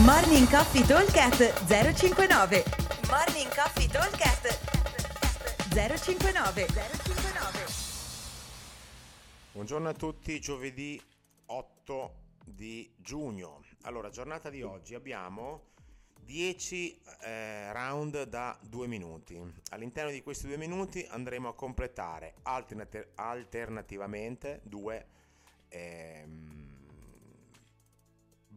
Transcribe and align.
Morning 0.00 0.48
Coffee 0.48 0.86
Talkcast 0.86 1.66
059 1.66 2.64
Morning 3.10 3.54
Coffee 3.54 3.86
Talkcast 3.86 4.58
059 5.68 6.66
059 6.66 7.66
Buongiorno 9.52 9.90
a 9.90 9.92
tutti, 9.92 10.40
giovedì 10.40 10.98
8 11.44 12.14
di 12.42 12.90
giugno. 12.96 13.60
Allora, 13.82 14.08
giornata 14.08 14.48
di 14.48 14.62
oggi 14.62 14.94
abbiamo 14.94 15.72
10 16.24 17.02
eh, 17.20 17.70
round 17.74 18.22
da 18.22 18.58
2 18.62 18.86
minuti. 18.86 19.38
All'interno 19.72 20.10
di 20.10 20.22
questi 20.22 20.46
2 20.46 20.56
minuti 20.56 21.06
andremo 21.06 21.48
a 21.48 21.54
completare 21.54 22.36
alternat- 22.44 23.08
alternativamente 23.16 24.62
due 24.64 25.06
ehm, 25.68 26.01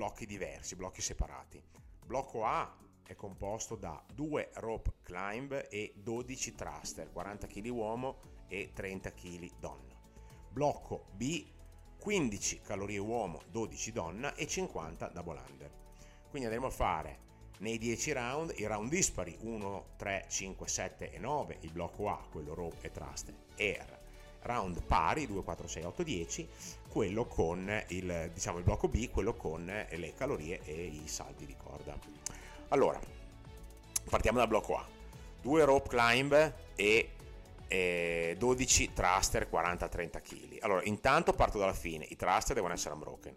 blocchi 0.00 0.24
diversi, 0.24 0.76
blocchi 0.76 1.02
separati. 1.02 1.62
Blocco 2.06 2.46
A 2.46 2.74
è 3.06 3.14
composto 3.14 3.76
da 3.76 4.02
2 4.14 4.52
rope 4.54 4.94
climb 5.02 5.66
e 5.68 5.92
12 5.94 6.54
thruster, 6.54 7.12
40 7.12 7.46
kg 7.46 7.66
uomo 7.68 8.18
e 8.48 8.70
30 8.72 9.12
kg 9.12 9.50
donna. 9.58 9.94
Blocco 10.48 11.04
B 11.12 11.44
15 11.98 12.62
calorie 12.62 12.96
uomo, 12.96 13.42
12 13.50 13.92
donna 13.92 14.34
e 14.36 14.46
50 14.46 15.08
double 15.08 15.38
under. 15.50 15.70
Quindi 16.30 16.46
andremo 16.46 16.68
a 16.68 16.70
fare 16.70 17.18
nei 17.58 17.76
10 17.76 18.12
round 18.12 18.54
i 18.56 18.64
round 18.64 18.88
dispari 18.88 19.36
1, 19.38 19.84
3, 19.96 20.24
5, 20.30 20.66
7 20.66 21.10
e 21.10 21.18
9, 21.18 21.58
il 21.60 21.72
blocco 21.72 22.08
A, 22.08 22.26
quello 22.30 22.54
rope 22.54 22.86
e 22.86 22.90
thruster, 22.90 23.34
e 23.54 23.78
round 24.42 24.82
pari 24.82 25.26
2, 25.26 25.42
4, 25.42 25.68
6, 25.68 25.84
8, 25.84 26.02
10, 26.02 26.48
quello 26.88 27.26
con 27.26 27.84
il, 27.88 28.30
diciamo, 28.32 28.58
il 28.58 28.64
blocco 28.64 28.88
B, 28.88 29.10
quello 29.10 29.34
con 29.34 29.64
le 29.64 30.14
calorie 30.14 30.60
e 30.64 30.84
i 30.86 31.06
saldi 31.06 31.46
di 31.46 31.56
corda. 31.56 31.96
Allora, 32.68 33.00
partiamo 34.08 34.38
dal 34.38 34.48
blocco 34.48 34.76
A. 34.76 34.86
2 35.42 35.64
rope 35.64 35.88
climb 35.88 36.54
e 36.76 37.10
eh, 37.68 38.34
12 38.36 38.92
thruster 38.92 39.48
40-30 39.50 40.20
kg. 40.20 40.56
Allora, 40.60 40.82
intanto 40.84 41.32
parto 41.32 41.58
dalla 41.58 41.72
fine, 41.72 42.04
i 42.08 42.16
thruster 42.16 42.54
devono 42.54 42.74
essere 42.74 42.94
unbroken. 42.94 43.36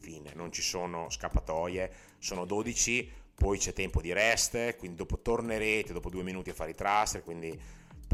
Fine, 0.00 0.32
non 0.34 0.52
ci 0.52 0.60
sono 0.60 1.08
scappatoie, 1.08 1.90
sono 2.18 2.44
12, 2.44 3.10
poi 3.34 3.58
c'è 3.58 3.72
tempo 3.72 4.00
di 4.00 4.12
rest, 4.12 4.76
quindi 4.76 4.96
dopo 4.96 5.18
tornerete 5.18 5.92
dopo 5.92 6.10
due 6.10 6.22
minuti 6.22 6.50
a 6.50 6.54
fare 6.54 6.70
i 6.70 6.74
thruster, 6.74 7.22
quindi 7.22 7.58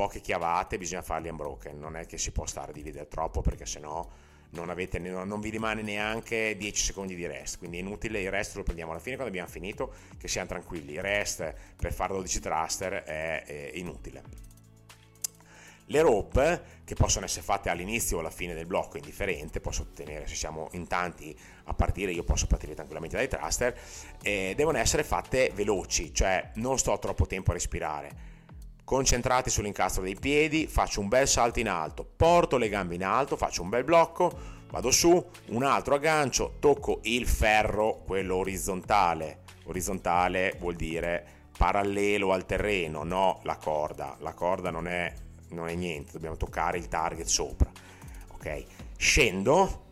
poche 0.01 0.23
chiavate, 0.23 0.79
bisogna 0.79 1.03
farli 1.03 1.29
unbroken, 1.29 1.79
non 1.79 1.95
è 1.95 2.07
che 2.07 2.17
si 2.17 2.31
può 2.31 2.47
stare 2.47 2.71
a 2.71 2.73
dividere 2.73 3.07
troppo 3.07 3.43
perché 3.43 3.67
sennò 3.67 4.09
non, 4.53 4.71
avete, 4.71 4.99
non 4.99 5.41
vi 5.41 5.51
rimane 5.51 5.83
neanche 5.83 6.57
10 6.57 6.83
secondi 6.83 7.15
di 7.15 7.27
rest, 7.27 7.59
quindi 7.59 7.77
è 7.77 7.81
inutile, 7.81 8.23
il 8.23 8.31
rest 8.31 8.57
lo 8.57 8.63
prendiamo 8.63 8.93
alla 8.93 9.01
fine 9.01 9.17
quando 9.17 9.31
abbiamo 9.31 9.53
finito, 9.53 9.93
che 10.17 10.27
siamo 10.27 10.49
tranquilli, 10.49 10.95
il 10.95 11.03
rest 11.03 11.53
per 11.77 11.93
fare 11.93 12.15
12 12.15 12.41
thruster 12.41 13.03
è, 13.03 13.45
è 13.45 13.73
inutile. 13.75 14.23
Le 15.85 16.01
rope, 16.01 16.63
che 16.85 16.95
possono 16.95 17.27
essere 17.27 17.43
fatte 17.43 17.69
all'inizio 17.69 18.17
o 18.17 18.21
alla 18.21 18.31
fine 18.31 18.55
del 18.55 18.65
blocco, 18.65 18.97
indifferente, 18.97 19.61
posso 19.61 19.83
ottenere, 19.83 20.27
se 20.27 20.35
siamo 20.35 20.69
in 20.73 20.87
tanti 20.87 21.39
a 21.65 21.75
partire, 21.75 22.11
io 22.13 22.25
posso 22.25 22.47
partire 22.47 22.73
tranquillamente 22.73 23.17
dai 23.17 23.29
thruster, 23.29 23.79
eh, 24.23 24.55
devono 24.57 24.79
essere 24.79 25.05
fatte 25.05 25.51
veloci, 25.53 26.15
cioè 26.15 26.53
non 26.55 26.79
sto 26.79 26.99
troppo 26.99 27.27
tempo 27.27 27.51
a 27.51 27.55
respirare. 27.55 28.30
Concentrati 28.91 29.51
sull'incastro 29.51 30.03
dei 30.03 30.17
piedi, 30.17 30.67
faccio 30.67 31.01
un 31.01 31.07
bel 31.07 31.29
salto 31.29 31.61
in 31.61 31.69
alto, 31.69 32.05
porto 32.05 32.57
le 32.57 32.69
gambe 32.69 32.97
in 32.97 33.05
alto, 33.05 33.37
faccio 33.37 33.63
un 33.63 33.69
bel 33.69 33.85
blocco, 33.85 34.37
vado 34.69 34.91
su, 34.91 35.25
un 35.51 35.63
altro 35.63 35.95
aggancio, 35.95 36.57
tocco 36.59 36.99
il 37.05 37.29
ferro, 37.29 38.03
quello 38.05 38.35
orizzontale. 38.35 39.43
Orizzontale 39.67 40.57
vuol 40.59 40.75
dire 40.75 41.25
parallelo 41.57 42.33
al 42.33 42.45
terreno, 42.45 43.05
no 43.05 43.39
la 43.45 43.55
corda. 43.59 44.17
La 44.19 44.35
corda 44.35 44.73
non 44.73 44.89
è 44.89 45.15
non 45.51 45.69
è 45.69 45.75
niente, 45.77 46.11
dobbiamo 46.11 46.37
toccare 46.37 46.77
il 46.77 46.89
target 46.89 47.29
sopra. 47.29 47.71
Ok? 48.33 48.65
Scendo, 48.97 49.85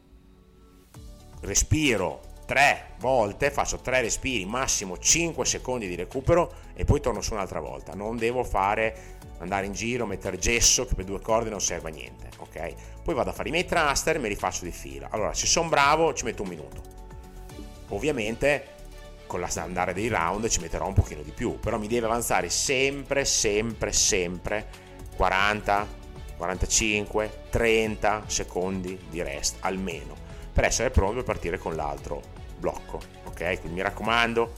respiro 1.42 2.27
tre 2.48 2.94
volte, 3.00 3.50
faccio 3.50 3.76
tre 3.81 4.00
respiri, 4.00 4.47
massimo 4.47 4.97
5 4.97 5.44
secondi 5.44 5.86
di 5.86 5.94
recupero 5.94 6.50
e 6.72 6.86
poi 6.86 6.98
torno 6.98 7.20
su 7.20 7.34
un'altra 7.34 7.60
volta. 7.60 7.92
Non 7.92 8.16
devo 8.16 8.42
fare 8.42 9.19
andare 9.41 9.66
in 9.66 9.75
giro, 9.75 10.06
mettere 10.06 10.38
gesso 10.38 10.87
che 10.87 10.94
per 10.94 11.04
due 11.04 11.20
corde 11.20 11.50
non 11.50 11.60
serve 11.60 11.91
a 11.91 11.92
niente, 11.92 12.31
ok? 12.38 13.03
Poi 13.04 13.14
vado 13.14 13.28
a 13.28 13.32
fare 13.34 13.50
i 13.50 13.53
miei 13.53 13.66
thruster 13.66 14.16
e 14.16 14.19
me 14.19 14.28
li 14.28 14.34
faccio 14.34 14.64
di 14.64 14.70
fila. 14.70 15.08
Allora, 15.10 15.34
se 15.34 15.47
sono 15.47 15.69
bravo 15.69 16.14
ci 16.14 16.25
metto 16.25 16.41
un 16.41 16.48
minuto. 16.48 16.82
Ovviamente 17.88 18.76
con 19.26 19.41
l'andare 19.41 19.92
dei 19.92 20.08
round 20.08 20.48
ci 20.48 20.60
metterò 20.60 20.87
un 20.87 20.94
pochino 20.94 21.20
di 21.20 21.32
più, 21.32 21.60
però 21.60 21.76
mi 21.76 21.87
deve 21.87 22.06
avanzare 22.06 22.48
sempre, 22.48 23.26
sempre, 23.26 23.92
sempre 23.92 24.66
40, 25.16 25.87
45, 26.38 27.42
30 27.50 28.22
secondi 28.26 28.98
di 29.10 29.20
rest 29.20 29.56
almeno 29.60 30.27
per 30.53 30.64
essere 30.64 30.91
pronto 30.91 31.16
per 31.16 31.25
partire 31.25 31.59
con 31.59 31.75
l'altro 31.75 32.22
blocco. 32.59 33.00
Ok? 33.25 33.60
Quindi 33.60 33.75
mi 33.75 33.82
raccomando, 33.82 34.53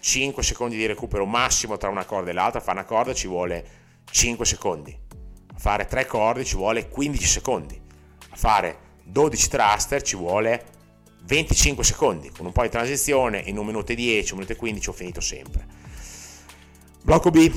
5 0.00 0.42
secondi 0.42 0.76
di 0.76 0.86
recupero 0.86 1.24
massimo 1.26 1.76
tra 1.76 1.88
una 1.88 2.04
corda 2.04 2.30
e 2.30 2.32
l'altra. 2.32 2.60
Fare 2.60 2.78
una 2.78 2.86
corda 2.86 3.14
ci 3.14 3.26
vuole 3.26 3.66
5 4.10 4.44
secondi. 4.44 4.96
A 5.54 5.58
fare 5.58 5.86
3 5.86 6.06
corde 6.06 6.44
ci 6.44 6.56
vuole 6.56 6.88
15 6.88 7.26
secondi. 7.26 7.80
A 8.30 8.36
fare 8.36 8.78
12 9.04 9.48
thruster 9.48 10.02
ci 10.02 10.16
vuole 10.16 10.64
25 11.24 11.84
secondi. 11.84 12.30
Con 12.30 12.46
un 12.46 12.52
po' 12.52 12.62
di 12.62 12.68
transizione 12.68 13.38
in 13.38 13.56
1 13.56 13.64
minuto 13.64 13.92
e 13.92 13.94
10, 13.94 14.32
1 14.32 14.34
minuto 14.34 14.52
e 14.52 14.56
15 14.56 14.88
ho 14.88 14.92
finito 14.92 15.20
sempre. 15.20 15.66
Blocco 17.02 17.30
B 17.30 17.52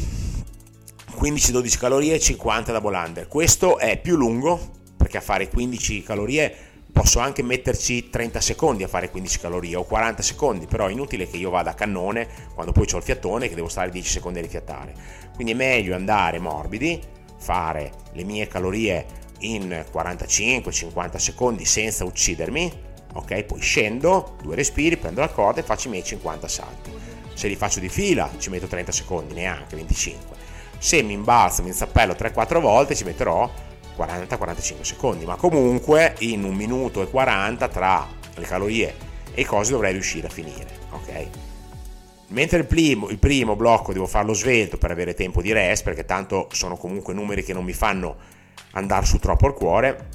15-12 1.19 1.77
calorie 1.79 2.13
e 2.13 2.19
50 2.19 2.71
da 2.71 2.79
bolander. 2.79 3.27
Questo 3.27 3.77
è 3.79 3.99
più 3.99 4.15
lungo 4.15 4.75
perché 4.95 5.17
a 5.17 5.21
fare 5.21 5.47
15 5.47 6.03
calorie 6.03 6.55
posso 6.97 7.19
anche 7.19 7.43
metterci 7.43 8.09
30 8.09 8.41
secondi 8.41 8.81
a 8.81 8.87
fare 8.87 9.11
15 9.11 9.39
calorie 9.39 9.75
o 9.75 9.83
40 9.83 10.23
secondi, 10.23 10.65
però 10.65 10.87
è 10.87 10.91
inutile 10.91 11.29
che 11.29 11.37
io 11.37 11.51
vada 11.51 11.69
a 11.69 11.73
cannone 11.75 12.27
quando 12.55 12.71
poi 12.71 12.87
ho 12.91 12.97
il 12.97 13.03
fiatone 13.03 13.47
che 13.47 13.53
devo 13.53 13.67
stare 13.67 13.91
10 13.91 14.09
secondi 14.09 14.39
a 14.39 14.41
rifiattare. 14.41 14.95
Quindi 15.35 15.53
è 15.53 15.55
meglio 15.55 15.93
andare 15.93 16.39
morbidi, 16.39 16.99
fare 17.37 17.91
le 18.13 18.23
mie 18.23 18.47
calorie 18.47 19.05
in 19.41 19.85
45-50 19.93 21.17
secondi 21.17 21.65
senza 21.65 22.03
uccidermi, 22.03 22.73
ok? 23.13 23.43
Poi 23.43 23.61
scendo, 23.61 24.35
due 24.41 24.55
respiri, 24.55 24.97
prendo 24.97 25.19
la 25.19 25.29
corda 25.29 25.59
e 25.59 25.63
faccio 25.63 25.89
i 25.89 25.91
miei 25.91 26.03
50 26.03 26.47
salti. 26.47 26.91
Se 27.35 27.47
li 27.47 27.55
faccio 27.55 27.79
di 27.79 27.89
fila 27.89 28.27
ci 28.39 28.49
metto 28.49 28.65
30 28.65 28.91
secondi, 28.91 29.35
neanche 29.35 29.75
25 29.75 30.37
se 30.79 31.01
mi 31.01 31.13
imbalzo, 31.13 31.63
mi 31.63 31.69
inzappello 31.69 32.13
3-4 32.13 32.59
volte 32.59 32.95
ci 32.95 33.03
metterò 33.03 33.49
40-45 33.97 34.81
secondi, 34.81 35.25
ma 35.25 35.35
comunque 35.35 36.15
in 36.19 36.43
un 36.43 36.53
minuto 36.53 37.01
e 37.01 37.09
40 37.09 37.67
tra 37.67 38.07
le 38.35 38.45
calorie 38.45 38.95
e 39.33 39.41
i 39.41 39.45
cosi 39.45 39.71
dovrei 39.71 39.93
riuscire 39.93 40.27
a 40.27 40.29
finire, 40.29 40.67
ok? 40.91 41.27
Mentre 42.29 42.59
il 42.59 42.65
primo, 42.65 43.09
il 43.09 43.19
primo 43.19 43.55
blocco 43.55 43.93
devo 43.93 44.05
farlo 44.05 44.33
svelto 44.33 44.77
per 44.77 44.91
avere 44.91 45.13
tempo 45.13 45.41
di 45.41 45.53
rest, 45.53 45.83
perché 45.83 46.05
tanto 46.05 46.49
sono 46.51 46.75
comunque 46.75 47.13
numeri 47.13 47.43
che 47.43 47.53
non 47.53 47.63
mi 47.63 47.73
fanno 47.73 48.17
andare 48.71 49.05
su 49.05 49.17
troppo 49.17 49.47
il 49.47 49.53
cuore, 49.53 50.09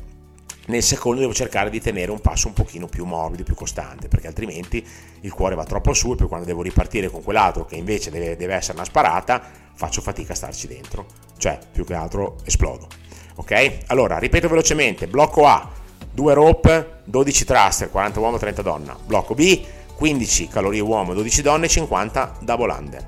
nel 0.67 0.83
secondo 0.83 1.21
devo 1.21 1.33
cercare 1.33 1.71
di 1.71 1.81
tenere 1.81 2.11
un 2.11 2.21
passo 2.21 2.47
un 2.47 2.53
pochino 2.53 2.87
più 2.87 3.05
morbido, 3.05 3.43
più 3.43 3.55
costante, 3.55 4.09
perché 4.09 4.29
altrimenti 4.29 4.87
il 5.21 5.33
cuore 5.33 5.55
va 5.55 5.65
troppo 5.65 5.93
su 5.93 6.13
e 6.13 6.17
poi 6.17 6.29
quando 6.29 6.47
devo 6.47 6.63
ripartire 6.63 7.09
con 7.09 7.23
quell'altro 7.23 7.65
che 7.65 7.77
invece 7.77 8.11
deve, 8.11 8.37
deve 8.37 8.55
essere 8.55 8.77
una 8.77 8.85
sparata, 8.85 9.43
faccio 9.75 10.03
fatica 10.03 10.35
a 10.35 10.37
starci 10.37 10.69
dentro, 10.69 11.07
cioè 11.39 11.59
più 11.73 11.85
che 11.85 11.95
altro 11.95 12.37
esplodo. 12.45 13.02
Ok? 13.37 13.79
Allora, 13.87 14.19
ripeto 14.19 14.49
velocemente, 14.49 15.07
blocco 15.07 15.47
A, 15.47 15.71
2 16.13 16.35
rope, 16.35 17.01
12 17.05 17.45
thruster, 17.45 17.91
40 17.91 18.21
uomo, 18.21 18.39
30 18.39 18.63
donna. 18.63 18.97
Blocco 19.05 19.35
B, 19.35 19.65
15 19.95 20.49
calorie 20.49 20.81
uomo, 20.81 21.15
12 21.15 21.43
donne, 21.43 21.69
50 21.69 22.39
double 22.41 22.73
under. 22.73 23.07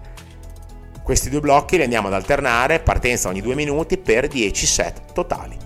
Questi 1.02 1.28
due 1.28 1.40
blocchi 1.40 1.76
li 1.76 1.82
andiamo 1.82 2.06
ad 2.06 2.14
alternare, 2.14 2.80
partenza 2.80 3.28
ogni 3.28 3.42
2 3.42 3.54
minuti 3.54 3.98
per 3.98 4.26
10 4.26 4.66
set 4.66 5.12
totali. 5.12 5.56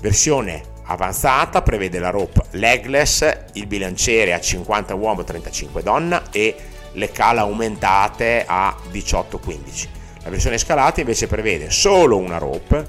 Versione 0.00 0.62
avanzata 0.84 1.62
prevede 1.62 1.98
la 1.98 2.10
rope 2.10 2.42
legless, 2.52 3.46
il 3.54 3.66
bilanciere 3.66 4.32
a 4.32 4.40
50 4.40 4.94
uomo, 4.94 5.24
35 5.24 5.82
donna 5.82 6.30
e 6.30 6.54
le 6.92 7.10
cala 7.10 7.40
aumentate 7.40 8.44
a 8.46 8.74
18-15. 8.92 9.88
La 10.22 10.30
versione 10.30 10.58
scalata 10.58 11.00
invece 11.00 11.26
prevede 11.26 11.70
solo 11.70 12.16
una 12.16 12.38
rope, 12.38 12.86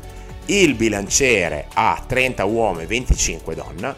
il 0.50 0.74
bilanciere 0.75 1.68
a 1.74 2.04
30 2.06 2.44
uomo 2.46 2.80
e 2.80 2.86
25 2.86 3.56
donna 3.56 3.96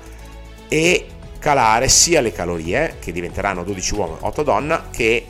e 0.68 1.08
calare 1.40 1.88
sia 1.90 2.22
le 2.22 2.32
calorie, 2.32 2.98
che 3.00 3.12
diventeranno 3.12 3.64
12 3.64 3.94
uomo 3.96 4.16
e 4.16 4.20
8 4.22 4.44
donna, 4.44 4.88
che 4.92 5.26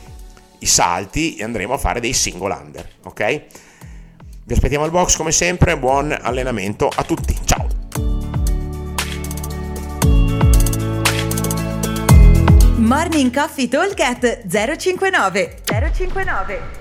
i 0.60 0.66
salti 0.66 1.36
e 1.36 1.44
andremo 1.44 1.74
a 1.74 1.78
fare 1.78 2.00
dei 2.00 2.14
single 2.14 2.54
under, 2.54 2.88
ok? 3.04 3.42
Vi 4.44 4.54
aspettiamo 4.54 4.84
al 4.84 4.92
box 4.92 5.16
come 5.16 5.32
sempre, 5.32 5.78
buon 5.78 6.16
allenamento 6.20 6.90
a 6.94 7.04
tutti, 7.04 7.36
ciao! 7.46 7.68
Morning 12.78 13.34
Coffee 13.34 13.70
Talk 13.70 13.96
059 14.78 15.58
059 15.66 16.81